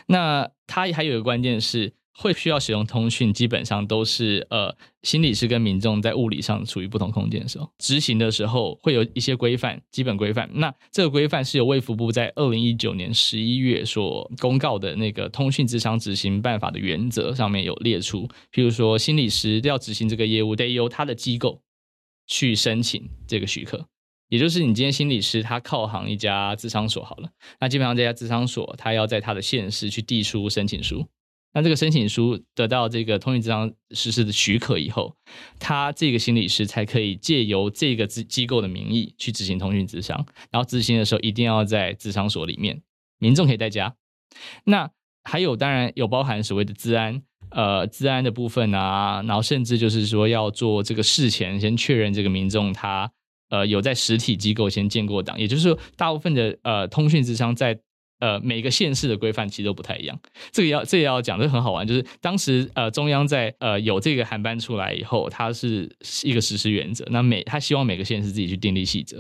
[0.08, 10.50] 那它还有一个关键是，会需要使用通讯，基本上都是呃，心理师跟民众在物理上处于不同空间的时候，执行的时候会有一些规范，基本规范。
[10.56, 21.62] 那这个规范是由卫福部在二零一九年十一月所公告的那个通讯智商执行办法的原则上面有列出，譬如说心理师要执行这个业务，得由他的机构
[22.28, 23.86] 去申请这个许可。
[24.28, 27.30] 也就是你今天心理师他靠行一家智商所好了，
[27.62, 31.08] 那基本上这家智商所他要在他的县市去递出申请书。
[31.52, 35.16] 那这个申请书得到这个通讯咨商实施的许可以后，
[35.60, 40.24] 他这个心理师才可以借由这个机机构的名义去执行通讯咨商。
[40.52, 42.80] 然后执行的时候一定要在咨商所里面，
[43.18, 43.96] 民众可以在家。
[44.66, 44.92] 那
[45.24, 53.12] 还有当然有包含所谓的资安，呃，资安的部分啊，然后甚至就是说要做这个事前先确认这个民众他
[53.50, 57.80] 呃有在实体机构先建过档，也就是说大部分的呃通讯咨商在。
[58.20, 60.20] 呃，每个县市的规范其实都不太一样。
[60.52, 65.90] 这个要这也要讲，这很好玩，就是当时呃中央在呃有这个航班出来以后，它是
[66.24, 67.06] 一个实施原则。
[67.10, 69.18] 那每他希望每个县市自己去订立细则。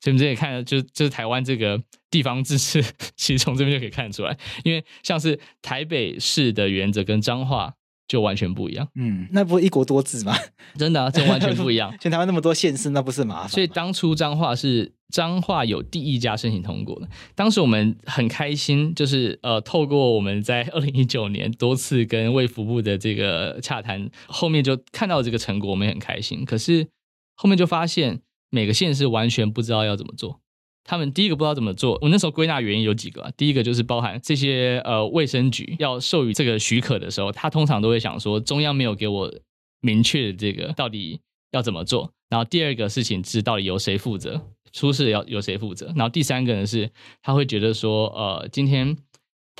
[0.00, 2.82] 所以我们这里看，就就是台湾这个地方自治，
[3.16, 4.36] 其实从这边就可以看出来。
[4.62, 7.74] 因为像是台北市的原则跟彰化
[8.10, 8.88] 就完全不一样。
[8.96, 10.34] 嗯，那不是一国多制吗？
[10.76, 11.94] 真的啊，这完全不一样。
[12.02, 13.48] 像台湾那么多县市，那不是麻烦？
[13.48, 14.92] 所以当初彰化是。
[15.10, 26.44] 彰化有第一家申请通过的，当时我们很开心，就是呃，透过我们在二零一九年多次跟卫福部的这个洽谈，后面就看到这个成果，我们也很开心。
[26.44, 26.86] 可是
[27.34, 28.20] 后面就发现
[28.50, 30.38] 每个县市完全不知道要怎么做。
[30.84, 39.32] 他们第一个不知道怎么做，我那时候归纳原因有几个啊，第一个就是包含这些呃卫生局要授予这个许可的时候，他通常都会想说中央没有给我
[39.80, 41.20] 明确的这个到底
[41.52, 42.12] 要怎么做。
[42.28, 44.40] 然后第二个事情是到底由谁负责？
[44.72, 45.86] 出事要由谁负责？
[45.96, 46.88] 然后第三个呢是，
[47.22, 48.96] 他会觉得说，呃，今天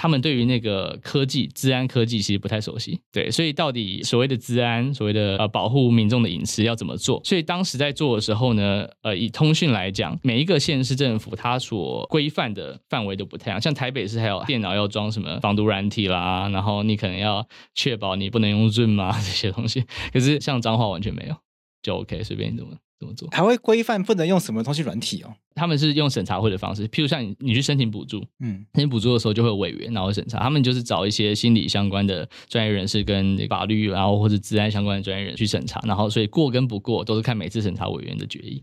[0.01, 7.21] 他们对于那个科技、治安科技其实不太熟悉，对，所以到底所谓的治安、所谓的呃保护民众的隐私要怎么做？
[7.23, 19.85] 所以当时在做的时候呢，呃，以通讯来讲，每一个县市政府它所规范的范围都不太一样，像台北市还有电脑要装什么防毒软体啦，然后你可能要确保你不能用 Zoom 啊这些东西，
[20.15, 21.37] 可是像彰化完全没有，
[21.83, 22.77] 就 OK，随便你怎么。
[23.01, 23.27] 怎么做？
[23.33, 25.35] 还会规范不能用什么东西软体哦？
[25.55, 30.39] 他们是用审查会的方式，譬如像你，你去申请补助，嗯，申请补助的时候就会有委员，然后审查。
[30.39, 38.63] 他们就是找一些心理相关的专业人士跟法律，然后或者治安相关的专业人士去审查，然后所以过跟不过都是看每次审查委员的决议。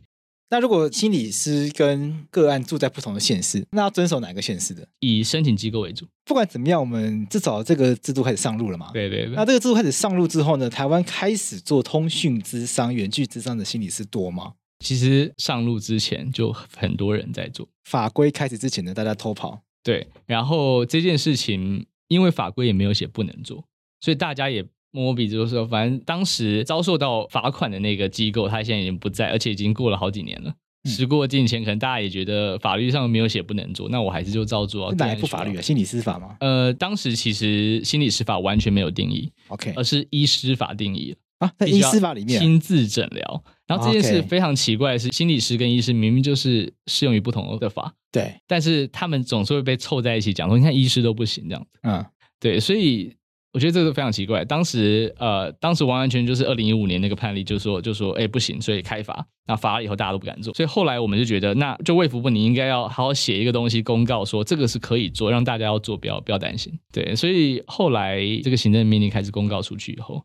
[0.49, 4.87] 那如果心理师跟个案住在不同的县市，那要遵守哪个县市的？
[4.99, 6.05] 以申请机构为主。
[6.23, 8.89] 不管怎么样，我们至少这个制度开始上路了嘛？
[8.93, 9.35] 对对对。
[9.35, 10.69] 那这个制度开始上路之后呢？
[10.69, 14.53] 台湾开始做通讯咨商、远距咨商的心理师多吗？
[14.79, 17.67] 其实上路之前就很多人在做。
[17.83, 19.61] 法规开始之前呢，大家偷跑。
[19.83, 23.65] 对，然后这件事情因为法规也没有写不能做，
[23.99, 24.65] 所以大家也。
[24.91, 30.53] 摸摸鼻子就说，反正当时遭受到罚款的那个机构，他现在已经不在，而且已经过了好几年了。
[30.83, 34.93] 嗯、时过境迁，可能大家也觉得法律上没有写不能做，那我还是就照做。
[34.93, 35.61] 哪一部法律啊？
[35.61, 36.37] 心理师法吗？
[36.39, 43.43] 呃，当时其实心理师法完全没有定义，OK，而是医师法定义啊，在医师法里面亲自诊疗。
[43.67, 52.05] 然后这件事非常奇怪的是，心理师跟医师明明就是适用于不同的法，对，但是他们总是会被凑在一起讲说，你看医师都不行这样子，嗯，
[52.39, 53.13] 对，所以。
[53.57, 54.45] 我觉得这个非常奇怪。
[54.45, 59.25] 当时，呃，当时完完全全就是二零一五年那个判例，就说，就说，哎，不行，所以开罚。
[59.47, 60.53] 那罚了以后，大家都不敢做。
[60.53, 66.71] 所以后来我们就觉得，那就卫福部，你应该要好好写一个东西，公告说这个是可以做，让大家要做，不要不要担心。
[66.93, 70.21] 对，所以后来这个行政命令开始公告出去以后，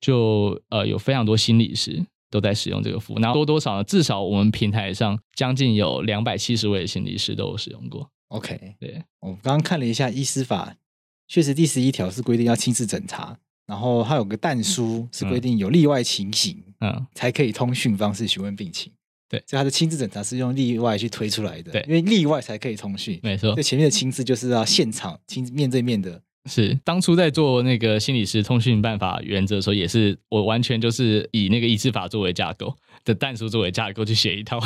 [0.00, 3.18] 就呃有非常多心理师都在使用这个服务。
[3.18, 3.82] 那多多少呢？
[3.82, 8.08] 至少我们平台上将近有两百七十位心理师都有使用过。
[8.28, 10.76] OK，对，我刚刚看了一下医师法。
[11.28, 13.36] 确实，第十一条是规定要亲自诊查，
[13.66, 18.90] 然后还有个但书是规定有例外情形，嗯，才可以通讯方式询问病情。
[19.28, 21.70] 对，所以他的亲自诊查是用例外去推出来的。
[21.70, 23.20] 对，因为例外才可以通讯。
[23.22, 26.18] 没错，这前面的亲自就是要现场亲面对面的。
[26.48, 34.58] 是，当初在做那个心理师通讯办法原则的时候，也是我完全就是以那个医师法作为架构的但书作为架构去写一套。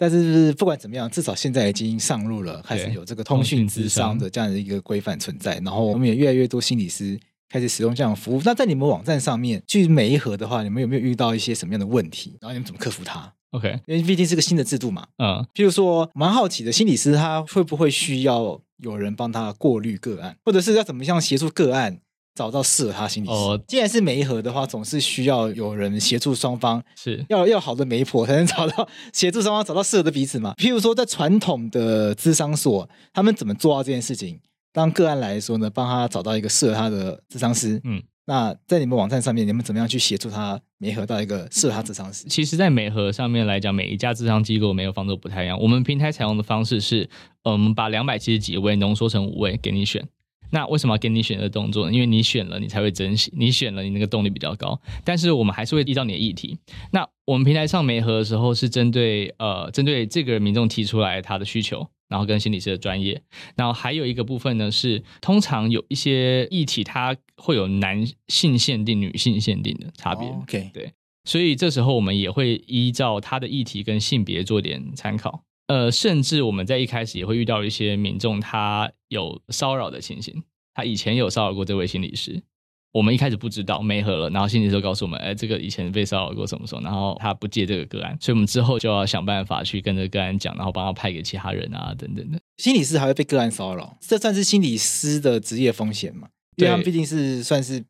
[0.00, 5.56] 但是不管怎么样，至少现在已经上路了，开始有这个通讯咨商的这样的一个规范存在。
[5.56, 8.40] 然后我们也越来越多心理师开始使用这样的服务。
[8.42, 12.38] 那在你们网站上面，去每一盒的话，你们有没有遇到一些什么样的问题？
[12.40, 15.06] 然后你们怎么克服它？OK，因为毕竟是个新的制度嘛。
[15.18, 22.00] 嗯，譬如说，蛮好奇的，心理师他会不会需要有人帮他过滤个案，或者是要怎么样协助个案？
[22.34, 23.32] 找到适合他心理师。
[23.32, 30.54] 哦，既然是媒合的话，总是需要有人协助双方，是要要好的媒婆才能找到 协助双方找到适合的彼此嘛。
[30.56, 34.40] 譬如说，在传统的咨商所，他们怎么做到这件事情？
[34.72, 37.80] 当个案来说呢，帮他找到一个适合他的咨商师。
[37.82, 42.26] 嗯，那在你们网站上面，你们怎么样去协助他媒合到一个适合他智商师？
[42.28, 45.58] 其实，在媒合上面来讲，每一家智商机构媒合方式都不太一样。
[45.60, 47.10] 我们平台采用的方式是，
[47.42, 50.06] 呃，我们把两百七十几位浓缩成五位给你选。
[50.50, 51.92] 那为什么要给你选的动作呢？
[51.92, 54.80] 因为你选了，你才会珍惜；你选了，你那个动力比较高。
[55.04, 56.58] 但是我们还是会依照你的议题。
[56.92, 63.22] 那我们平台上媒合的时候，是针对呃，针对这个民众提出来他的需求，然后跟心理师的专业。
[63.56, 70.28] 然后还有一个部分呢，是通常有一些议题，它会有男性限定、女性限定的差别。
[70.28, 70.92] Oh, OK，对。
[71.24, 75.44] 所以这时候我们也会依照他的议题跟性别做点参考。
[75.68, 80.42] 呃，甚至我们在一开始也会遇到一些民众，他有骚扰的情形，
[80.72, 82.42] 他以前有骚扰过这位心理师，
[82.92, 92.40] 我们一开始不知道，没合了，然后心理师就告诉我们，哎，这个以前被骚扰过什么时候，然后他不接这个个案，所以我们之后就要想办法去跟这个个案讲，然后帮他派给其他人啊，等等的。
[92.56, 96.28] 心理师还会被个案骚扰，这算是心理师的职业风险吗？
[96.56, 97.84] 因为他们毕竟是算是。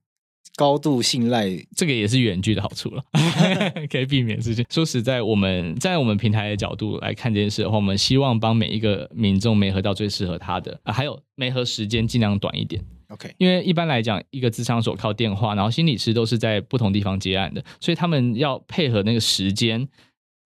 [0.60, 3.02] 高度信赖，这个也是远距的好处了，
[3.90, 4.62] 可以避免事情。
[4.68, 12.84] 说实在，我们在我们平台的角度来看这件事的话，我们希望帮每一个民众媒合到最适合他的啊，还有媒合时间尽量短一点。
[13.08, 19.88] OK，因为一般来讲，一个咨商所靠电话，然后心理师都是在不同地方接案的，所以他们要配合那个时间。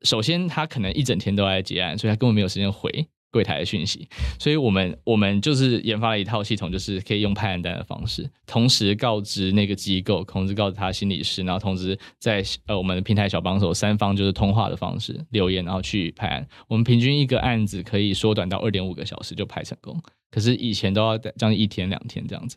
[0.03, 3.09] 首先，他可能一整天都在接案，所以他根本没有时间回。
[3.35, 16.47] 柜台的讯息，所以我们我们就是研发了一套系统，就是可以用派案单的方式，同时告知那个机构，同时告知他心理师，然后同时在呃我们的平台小帮手三方就是通话的方式留言，然后去派案。
[16.68, 22.57] 我们平均一个案子可以缩短到二点五个小时就派成功，可是以前都要将近一天两天这样子。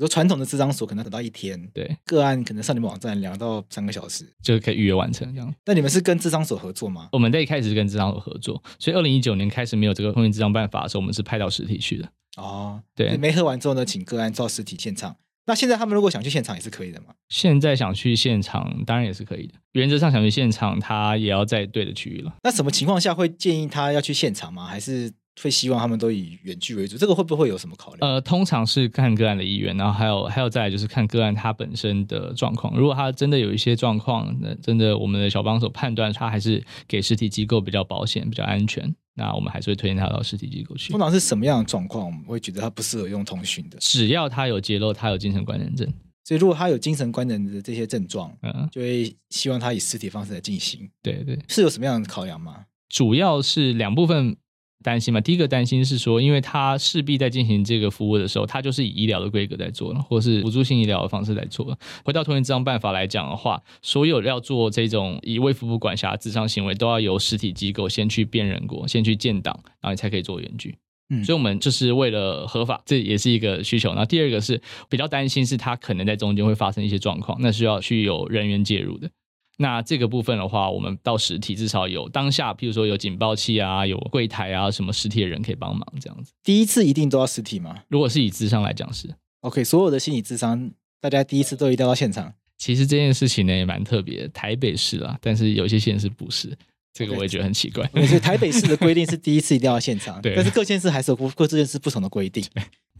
[0.00, 5.54] 说传统的智商所可能等到一天，对个案可能上你们网站两到三个小时就可以预约完成这样。
[5.66, 7.08] 那你们是跟智商所合作吗？
[7.12, 12.08] 我们在一开始是跟智商所合作，所以二零一九年开始没有这个通讯智商办法的时候，我们是派到实体去的。
[12.36, 15.16] 哦，对，没喝完之后呢，请个案到实体现场。
[15.46, 17.08] 那现在他们如果想去现场也是可以的吗？
[17.28, 22.34] 现在想去现场当然也是可以的，原则上想去现场，他也要在对的区域了。
[22.42, 24.64] 那什么情况下会建议他要去现场吗？
[24.64, 25.12] 还是？
[25.42, 28.12] 会希望他们都以远距为主，这个会不会有什么考量？
[28.12, 32.76] 呃，通常是看个案的意愿，然后还有还有再来就是看个案他本身的状况。
[32.76, 40.90] 如果他真的有一些状况，那真的我们的小帮手判断他还是给实体机构比较保险、比较安全，那我们还是会推荐他到实体机构去。
[40.90, 43.78] 通常是什么样的状况，我们会觉得他不适合用通讯的？
[43.78, 45.90] 只要他有揭露他有精神官能症，
[46.24, 50.90] 所以如果他有精神官能的这些症状，嗯，就会希望他以实体方式来进行。
[51.02, 52.66] 对对，是有什么样的考量吗？
[52.90, 54.36] 主要是两部分。
[54.82, 55.20] 担心嘛？
[55.20, 61.78] 第一个担心是说，因为他势必在进行这个服务的时候，他就是以医疗的规格在做了，或是辅助性医疗的方式在做了。
[62.04, 70.76] 回到通讯咨商办法来讲的话，所有要做这种以卫福部管辖智商行为，都要由实体机构先去辨认过，先去建档，然后你才可以做远距。
[71.12, 73.92] 嗯，所以我们就是为了合法，这也是一个需求。
[73.94, 79.10] 那第二个是比较担心，是他可能在中间会发生一些状况，那需要去有人员介入的。
[79.58, 86.32] 那这个部分的话，我们到实体至少有当下，譬如说有警报器啊，有柜台啊，什么实体的人可以帮忙这样子。
[86.42, 87.82] 第一次一定都要实体吗？
[87.88, 89.14] 如果是以智商来讲是。
[89.40, 92.32] OK，所有的心理智商，大家第一次都一定要到现场。
[92.56, 96.56] 其实这件事情呢也蛮特别，台北市啦，但是有些县市不是，
[96.92, 97.84] 这个我也觉得很奇怪。
[97.94, 100.34] Okay, 所以台北市的规定是 第一次一定要现场，对。
[100.34, 102.44] 但是各县市还是有各这件事不同的规定。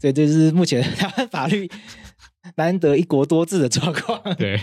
[0.01, 1.71] 对，这就是目前 台湾法律
[2.57, 4.23] 难得一国多制的状况。
[4.37, 4.61] 对。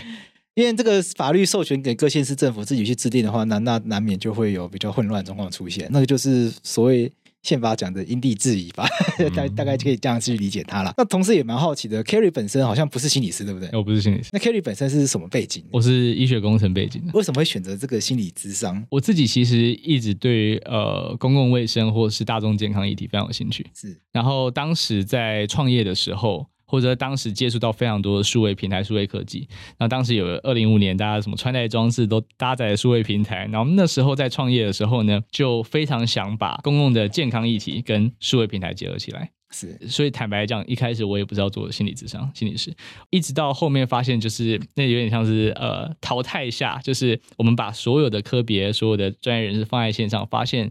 [0.58, 5.88] 因为这个法律授权给各县市政府自己去制定的话，那那难免就会有比较混乱的状况出现。
[5.92, 7.08] 那个就是所谓
[7.44, 8.84] 宪法讲的因地制宜吧，
[9.36, 10.92] 大、嗯、大概可以这样去理解它了。
[10.98, 13.70] 那同时也蛮好奇的，Kerry 本身好像不是心理师，对不对？
[13.72, 14.30] 我不是心理师。
[14.32, 15.62] 那 Kerry 本身是什么背景？
[15.70, 17.12] 我是医学工程背景的。
[17.14, 18.84] 为什么会选择这个心理咨商？
[18.90, 23.64] 我自己其实一直对呃公共卫生或是大众健康议题非常有兴趣。
[23.72, 23.96] 是。
[24.10, 26.44] 然后当时在创业的时候。
[26.68, 39.30] 或者当时接触到非常多的数位平台、数位科技，那当时有二零一五年，大家什么穿戴装置都搭载数位平台，然后那时候在创业的时候呢，就非常想把公共的健康议题跟数位平台结合起来。
[39.50, 42.70] 是，所以坦白讲，一开始我也不知道做心理咨商、心理师，
[43.08, 50.70] 一直到后面发现，就是那有点像是呃淘汰下，就是我们把所有的科别、所有的专业人士放在线上，发现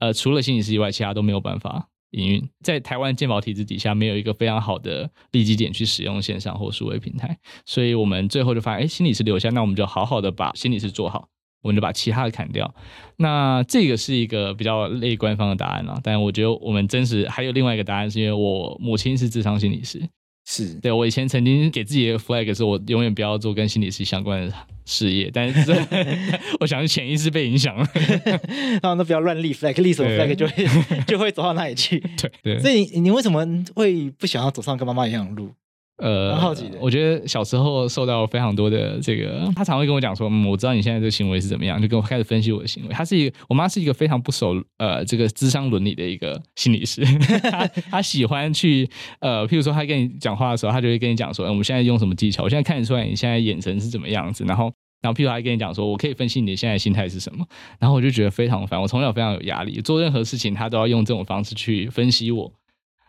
[0.00, 1.86] 呃除了心理师以外，其他都没有办法。
[2.16, 11.28] 营运在台湾健保体制底下，没有一个非常好的利基点去使用线上或数位平台，所以我们最后就发现，哎，心理师留下，那我们就好好的把心理师做好，
[11.62, 12.74] 我们就把其他的砍掉。
[13.18, 20.08] 那这个是一个比较类官方的答案了，但我觉得我们真实还有另外一个答案，是因为我母亲是智商心理师，
[20.48, 24.54] 是对我以前曾经给自己的 flag 是我永远不要做跟心理师相关的
[24.84, 25.72] 事业，但是
[26.60, 27.88] 我想是潜意识被影响了，
[28.80, 30.66] 然后都不要乱立 flag，立什么 flag 就会
[31.08, 31.98] 就会走到那里去。
[32.16, 35.52] 对对，所以你你为什么会不想要走上跟妈妈一样的路？
[35.98, 36.76] 呃，很好奇的。
[36.80, 42.90] 我觉得小时候受到非常多的这个，他常会跟我讲说，嗯，我知道你现在这个行为是怎么样，就跟我开始分析我的行为。
[42.90, 47.02] 他是一个，我妈是一个非常不守呃这个智商伦理的一个心理师，
[47.50, 48.88] 他他喜欢去
[49.20, 52.42] 呃，譬如说他跟你讲话的时候，他就会跟你讲说，嗯，我们现在用什么技巧？
[52.42, 54.70] 我现在看得出来你现在眼神是怎么样子，然后
[55.00, 57.46] 然后譬如他跟你讲说，我可以分析你的现在心态是什么，
[57.78, 58.80] 然后我就觉得非常烦。
[58.80, 62.52] 我从小非常有压力，做任何事情他都要用这种方式去分析我。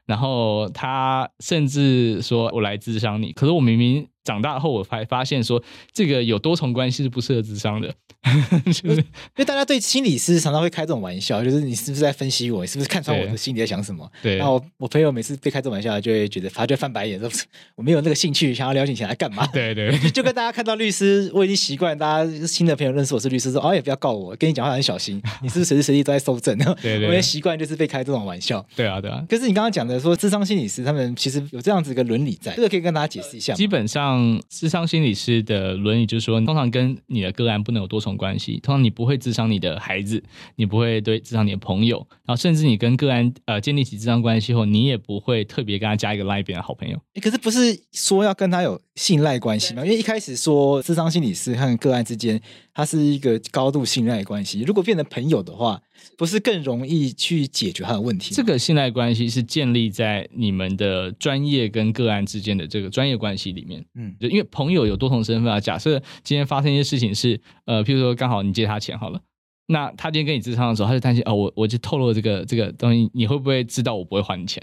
[0.08, 5.64] 然后他甚至说：“我来智商你。”可是我明明长大后，我才发现说，
[5.94, 7.94] 这个有多重关系是不适合智商的。
[8.66, 12.62] 就是因为大家对心理师常常会开这种玩笑，就是你是不是在分析我？
[12.62, 14.10] 你是不是看穿我的心里在想什么？
[14.22, 14.36] 对。
[14.36, 17.30] 然后我朋友每次被开这种玩笑，就会觉得他就翻白眼，说
[17.76, 19.98] ：“我 没有那个兴趣，想要了解你来干嘛？”对对。
[20.12, 27.08] 就跟大家看到律师，我已经习惯，大家新的朋友认识我是律师，说：“哦，也不要告我，跟你讲话很小心，你是不是随时随地都在搜证？”对对。
[27.08, 28.66] 我也习惯就是被开这种玩笑。
[28.76, 29.24] 对啊，对啊。
[29.30, 33.54] 可是你刚刚讲的说，智商心理师他们其实有这样子一个伦理在，这个可以跟大家解释一下。
[33.54, 34.17] 基本上，
[34.52, 38.98] 咨商心理师的伦理就是说，通常跟你的个案不能有多重关系，通常你。
[38.98, 40.24] 不会智商你的孩子，
[40.56, 47.00] 你不会对智商你的朋友，然后甚至你跟个案呃建立起智商关系后，你也不会特别跟他加一个 line 变的好朋友。
[47.22, 49.86] 可是不是说要跟他有信赖关系吗？
[49.86, 52.42] 因为一开始说智商心理师和个案之间，
[52.78, 54.62] 它是一个高度信赖关系。
[54.62, 55.82] 如果变成朋友的话，
[56.16, 58.36] 不是更容易去解决他的问题？
[58.36, 63.84] 这个信赖关系是建立在你们的专业跟个案之间的这个专业关系里面。
[63.96, 65.60] 嗯，就因为朋友有多重身份啊。
[65.60, 69.20] 假设今天发生一些事情是，呃，譬如说刚好你借他钱好了。
[69.68, 74.62] 那他今天跟你咨商的时候，他就担心哦，我我就透露这个这个东西，你会不会知道我不会还你钱？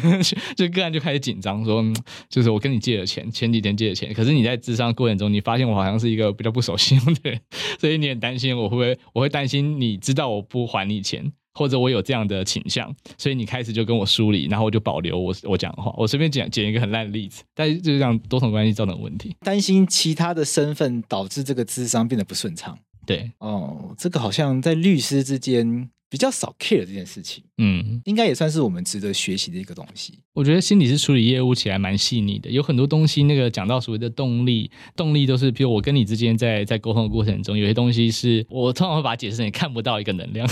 [0.56, 1.84] 就个案就开始紧张，说
[2.30, 7.40] 就是我跟你借了钱，前几天借的钱，可是你在咨商过程中，你发现我好像是一个比较不守信用的人，
[7.78, 15.92] 所以你很担心我会不会，我会担心你知道我不还你钱，或者我有这样的倾向，所以你开始就跟我疏离，然后我就保留我我讲的话。
[15.98, 22.78] 我随便讲讲一个很烂的例子，但是就是这样多重关系造成问题，担心其他的身份导致这个智商变得不顺畅。
[23.08, 30.18] 对哦，这个好像在律师之间比较少 care 这件事情，嗯，应该也算是我们值得学习的一个东西。
[30.34, 40.46] 我觉得心理师处理业务起来蛮细腻的，有很多东西，那个讲到所谓的动力，动力都是，比如我跟你之间在在沟通的过程中，有些东西是我通常会把它解释成你看不到一个能量。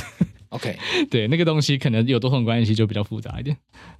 [0.51, 0.79] OK，
[1.11, 3.57] 对，那个东西可能有多重关系就比较复杂一点。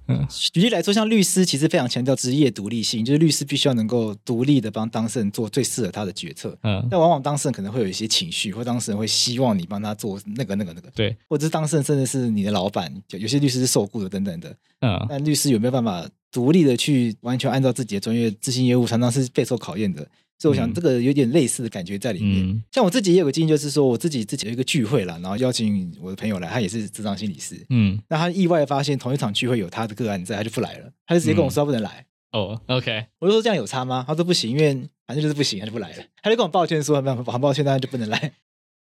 [0.07, 6.57] 嗯，举例来说，像律师其实非常强调职业独立性，就是律师必须要能够独立的帮当事人做最适合他的决策。
[6.63, 10.89] 嗯，但往往当事人可能会有一些情绪，或当事人会希望你帮他做那个、那个、那个。
[10.91, 14.55] 对，或者是当事人甚至是你的老板，有些律师是受雇的等等的。
[14.79, 20.07] 嗯，但律师有没有办法独立的去完全按照自己的专业执行业务，常常是备受考验的。
[20.39, 22.47] 所以我想，这个有点类似的感觉在里面。
[22.47, 27.65] 嗯、像我自己也有个经验，就是说我自己自己有一个聚会啦，然后邀请我的朋友来，他也是智障心理师。
[27.69, 32.05] 嗯，那他意外发现同一场聚会有他的个案在，他就不来了，他就直接跟我说他不能来。
[32.31, 34.03] 嗯、哦，OK，我就说这样有差吗？
[34.07, 34.73] 他说不行，因为
[35.07, 36.03] 反正就是不行，他就不来了。
[36.21, 38.33] 他就跟我抱歉说，很很抱歉，那就不能来。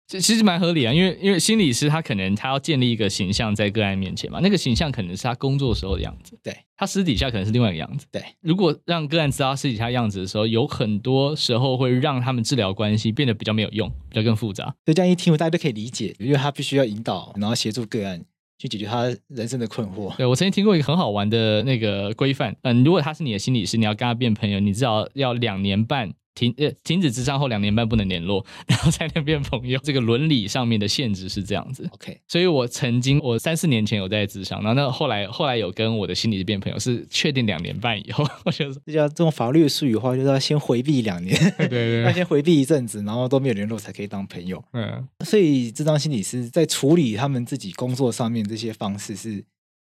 [0.07, 8.21] 其实蛮合理啊，因为因为心理师他可能他要建立一个形象在个案面前嘛，那个形象可能是他工作时候的样子，对，他私底下可能是另外一个样子，对。
[8.41, 14.65] 如果让个案知道他私底下样子的时候，有很多时候会让他们治疗关系变得比较没有用，比较更复杂。
[14.85, 18.23] 所以这样一听，大家都可以理解，因为他必须要引导，然后协助个案
[18.59, 20.15] 去解决他人生的困惑。
[20.17, 26.13] 对，我曾经听过一个很好玩的那个规范，嗯，如果他是你的心理师，你要跟他变朋友，你至少要两年半。
[26.35, 29.79] 停呃，停止智商后两年半不能联络，然后才能变朋友。
[29.81, 31.89] 这个伦理上面的限制是这样子。
[31.93, 44.63] OK，所以我曾经我三四年前有在智商，然后那后来后来有跟我的心理师变朋友，是确定两年半以后， 我觉得这叫这种法律术语的话，就是要先回避两年，对对对， 要先回避一阵子，然后都没有联络才可以当朋友。
[44.73, 49.43] 嗯，所以咨商心理师在处理他们自己工作上面这些方式是。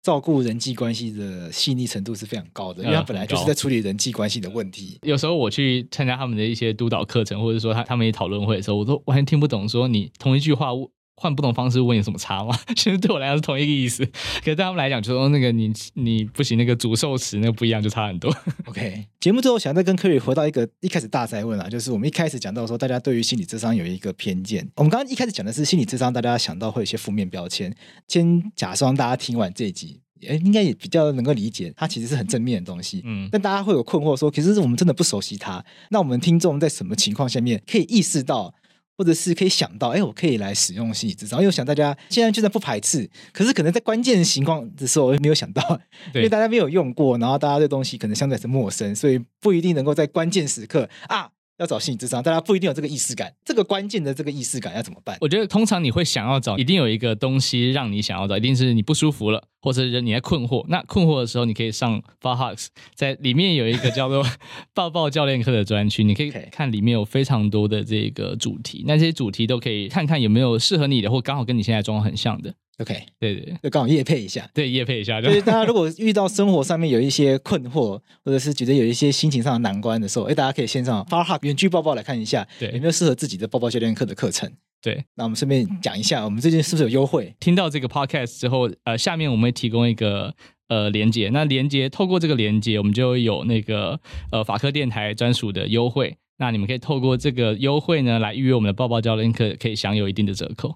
[0.05, 4.99] 照顾人际关系的细腻程度是非常高的，因为他本来就是在处理人际关系的问题。
[5.01, 9.67] 有时候我去参加他们的一些督导课程，或者说他他们一讨论会的时候，我都完全听不懂。
[9.67, 10.69] 说你同一句话
[11.15, 12.57] 换不同方式问有什么差吗？
[12.75, 18.35] 其实对我来讲是同一个意思，可是对他们来讲，就说那个你你不行，那个主受词那个不一样，就差很多。
[18.65, 24.69] OK，节目最后想再跟 Kerry 回到一个一开始大哉问啊，就是我们一开始讲到说，大家对于心理智商有一个偏见。
[24.75, 27.75] 我们刚刚一开始讲的是心理智商，大家想到会有一些负面标签。
[28.07, 30.01] 先假装大家听完这一集。
[30.27, 33.01] 哎，应该也比较能够理解，它其实是很正面的东西。
[33.05, 35.63] 嗯，但大家会有困惑说，其实我们真的不熟悉它。
[35.89, 38.51] 那我们听众在什么情况下面可以意识到
[38.97, 41.39] 或者是可以想到，哎，我可以来使用心理咨商。
[41.39, 45.79] 因为我想大家现在就算不排斥，可是可能在关键情况的时候，我没有想到，
[46.15, 51.29] 因为大家没有用过，然后大家对东西可能相对是陌生，所以不一定能够在关键时刻啊。
[51.57, 53.33] 要找心理智商，大家不一定有这个意识感。
[53.45, 55.17] 这个关键的这个意识感要怎么办？
[55.21, 60.65] 我觉得通常你会想要找，一定有一个东西让你想要找，一定是你不舒服了，或者是你在困惑。
[60.67, 64.25] 那困惑的时候，你可以上 FarHugs，在里面有一个叫做
[64.75, 72.53] “抱抱教练课”的专区，你可以看里面有非常多的这个主题，那这些主题都可以看看有没有适合你的，或刚好跟你现在状况很像的。
[72.79, 75.21] OK，对对，就刚好夜配一下，对夜配一下。
[75.21, 84.51] 就是大家如果遇到生活上面有一些困惑，或者是觉得有一些心情上的难关的时候，哎，大家可以线上 f a r h u b 远距抱抱来看一下，对，有没有适合自己的抱抱教练课的课程。
[84.81, 87.33] 对，那我们顺便讲一下，我们最近是不是有优惠？
[87.39, 90.35] 听到这个 Podcast 之后，呃，下面我们会提供一个
[90.67, 93.97] 呃连接，那连接透过这个连接，我们就有那个
[94.31, 100.75] 呃法科电台专属的优惠，那你们可以透过这个优惠呢来预约我们的抱抱教练课，可以享有一定的折扣。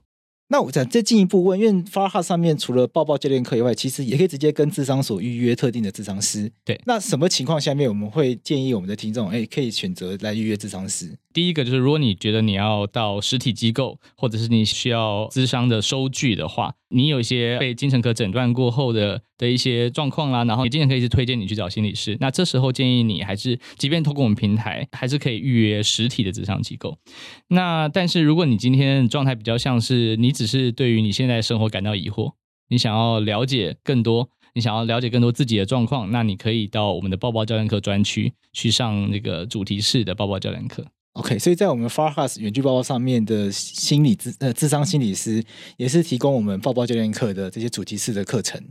[0.52, 6.52] 那我再再进一步问，因为 FarHub 上面除了抱抱教练课以外，其实也可以直接跟智商所预约特定的智商师。
[6.66, 11.16] 对，那什么情况下面我们会建议我们的听众，哎，可以选择来预约智商师？
[11.32, 22.16] 第一个就是，如果你觉得你要到实体机构，或者是你需要咨商的收据的话，你有一些被精神科诊断过后的的一些状况啦，然后你精神科医师推荐你去找心理师。
[22.20, 27.00] 那这时候建议你还是，即便透过我们平台，还是可以预约实体的咨商机构。
[27.48, 32.34] 那但是如果你今天状态比较像是你只是对于你现在生活感到疑惑，
[32.68, 40.86] 你想要了解更多，你想要了解更多自己的状况，那你可以到我们的抱抱教练课专区去上那个主题式的抱抱教练课。
[41.14, 45.44] OK，所以在我们 FarHugs 远距抱抱上面的心理智呃智商心理师
[45.78, 48.62] 也是提供我们抱抱教练课的这些主题式的课程。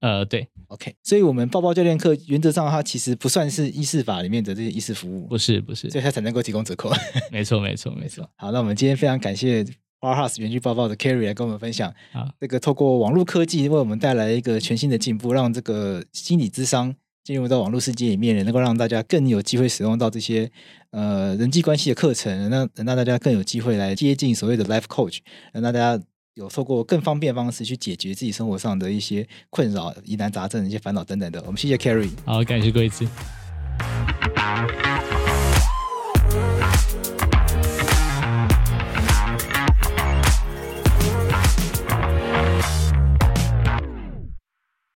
[0.00, 6.90] 呃，对，OK，所以我们抱抱教练课原则上它其实不算是医事法里面的这些医事服务，不是不是，所以它才能够提供折扣。
[7.30, 8.28] 没错没错没错。
[8.36, 9.64] 好，那我们今天非常感谢
[10.00, 16.94] FarHugs 远距抱抱的 Carry 来跟我们分享，啊，这个透过网络科技为我们带来一个全新的进步，让这个心理智商。
[17.24, 20.50] 进入到网络世界里面，能够让大家更有机会使用到这些
[20.92, 25.18] 呃人际关系的课程，那让大家更有机会来接近所谓的 life coach，
[25.52, 26.00] 让大家
[26.38, 31.42] 有透过更方便的方式去解决自己生活上的一些困扰、疑难杂症、一些烦恼等等的。
[31.44, 32.88] 我们谢谢 Kerry，好，感谢各位。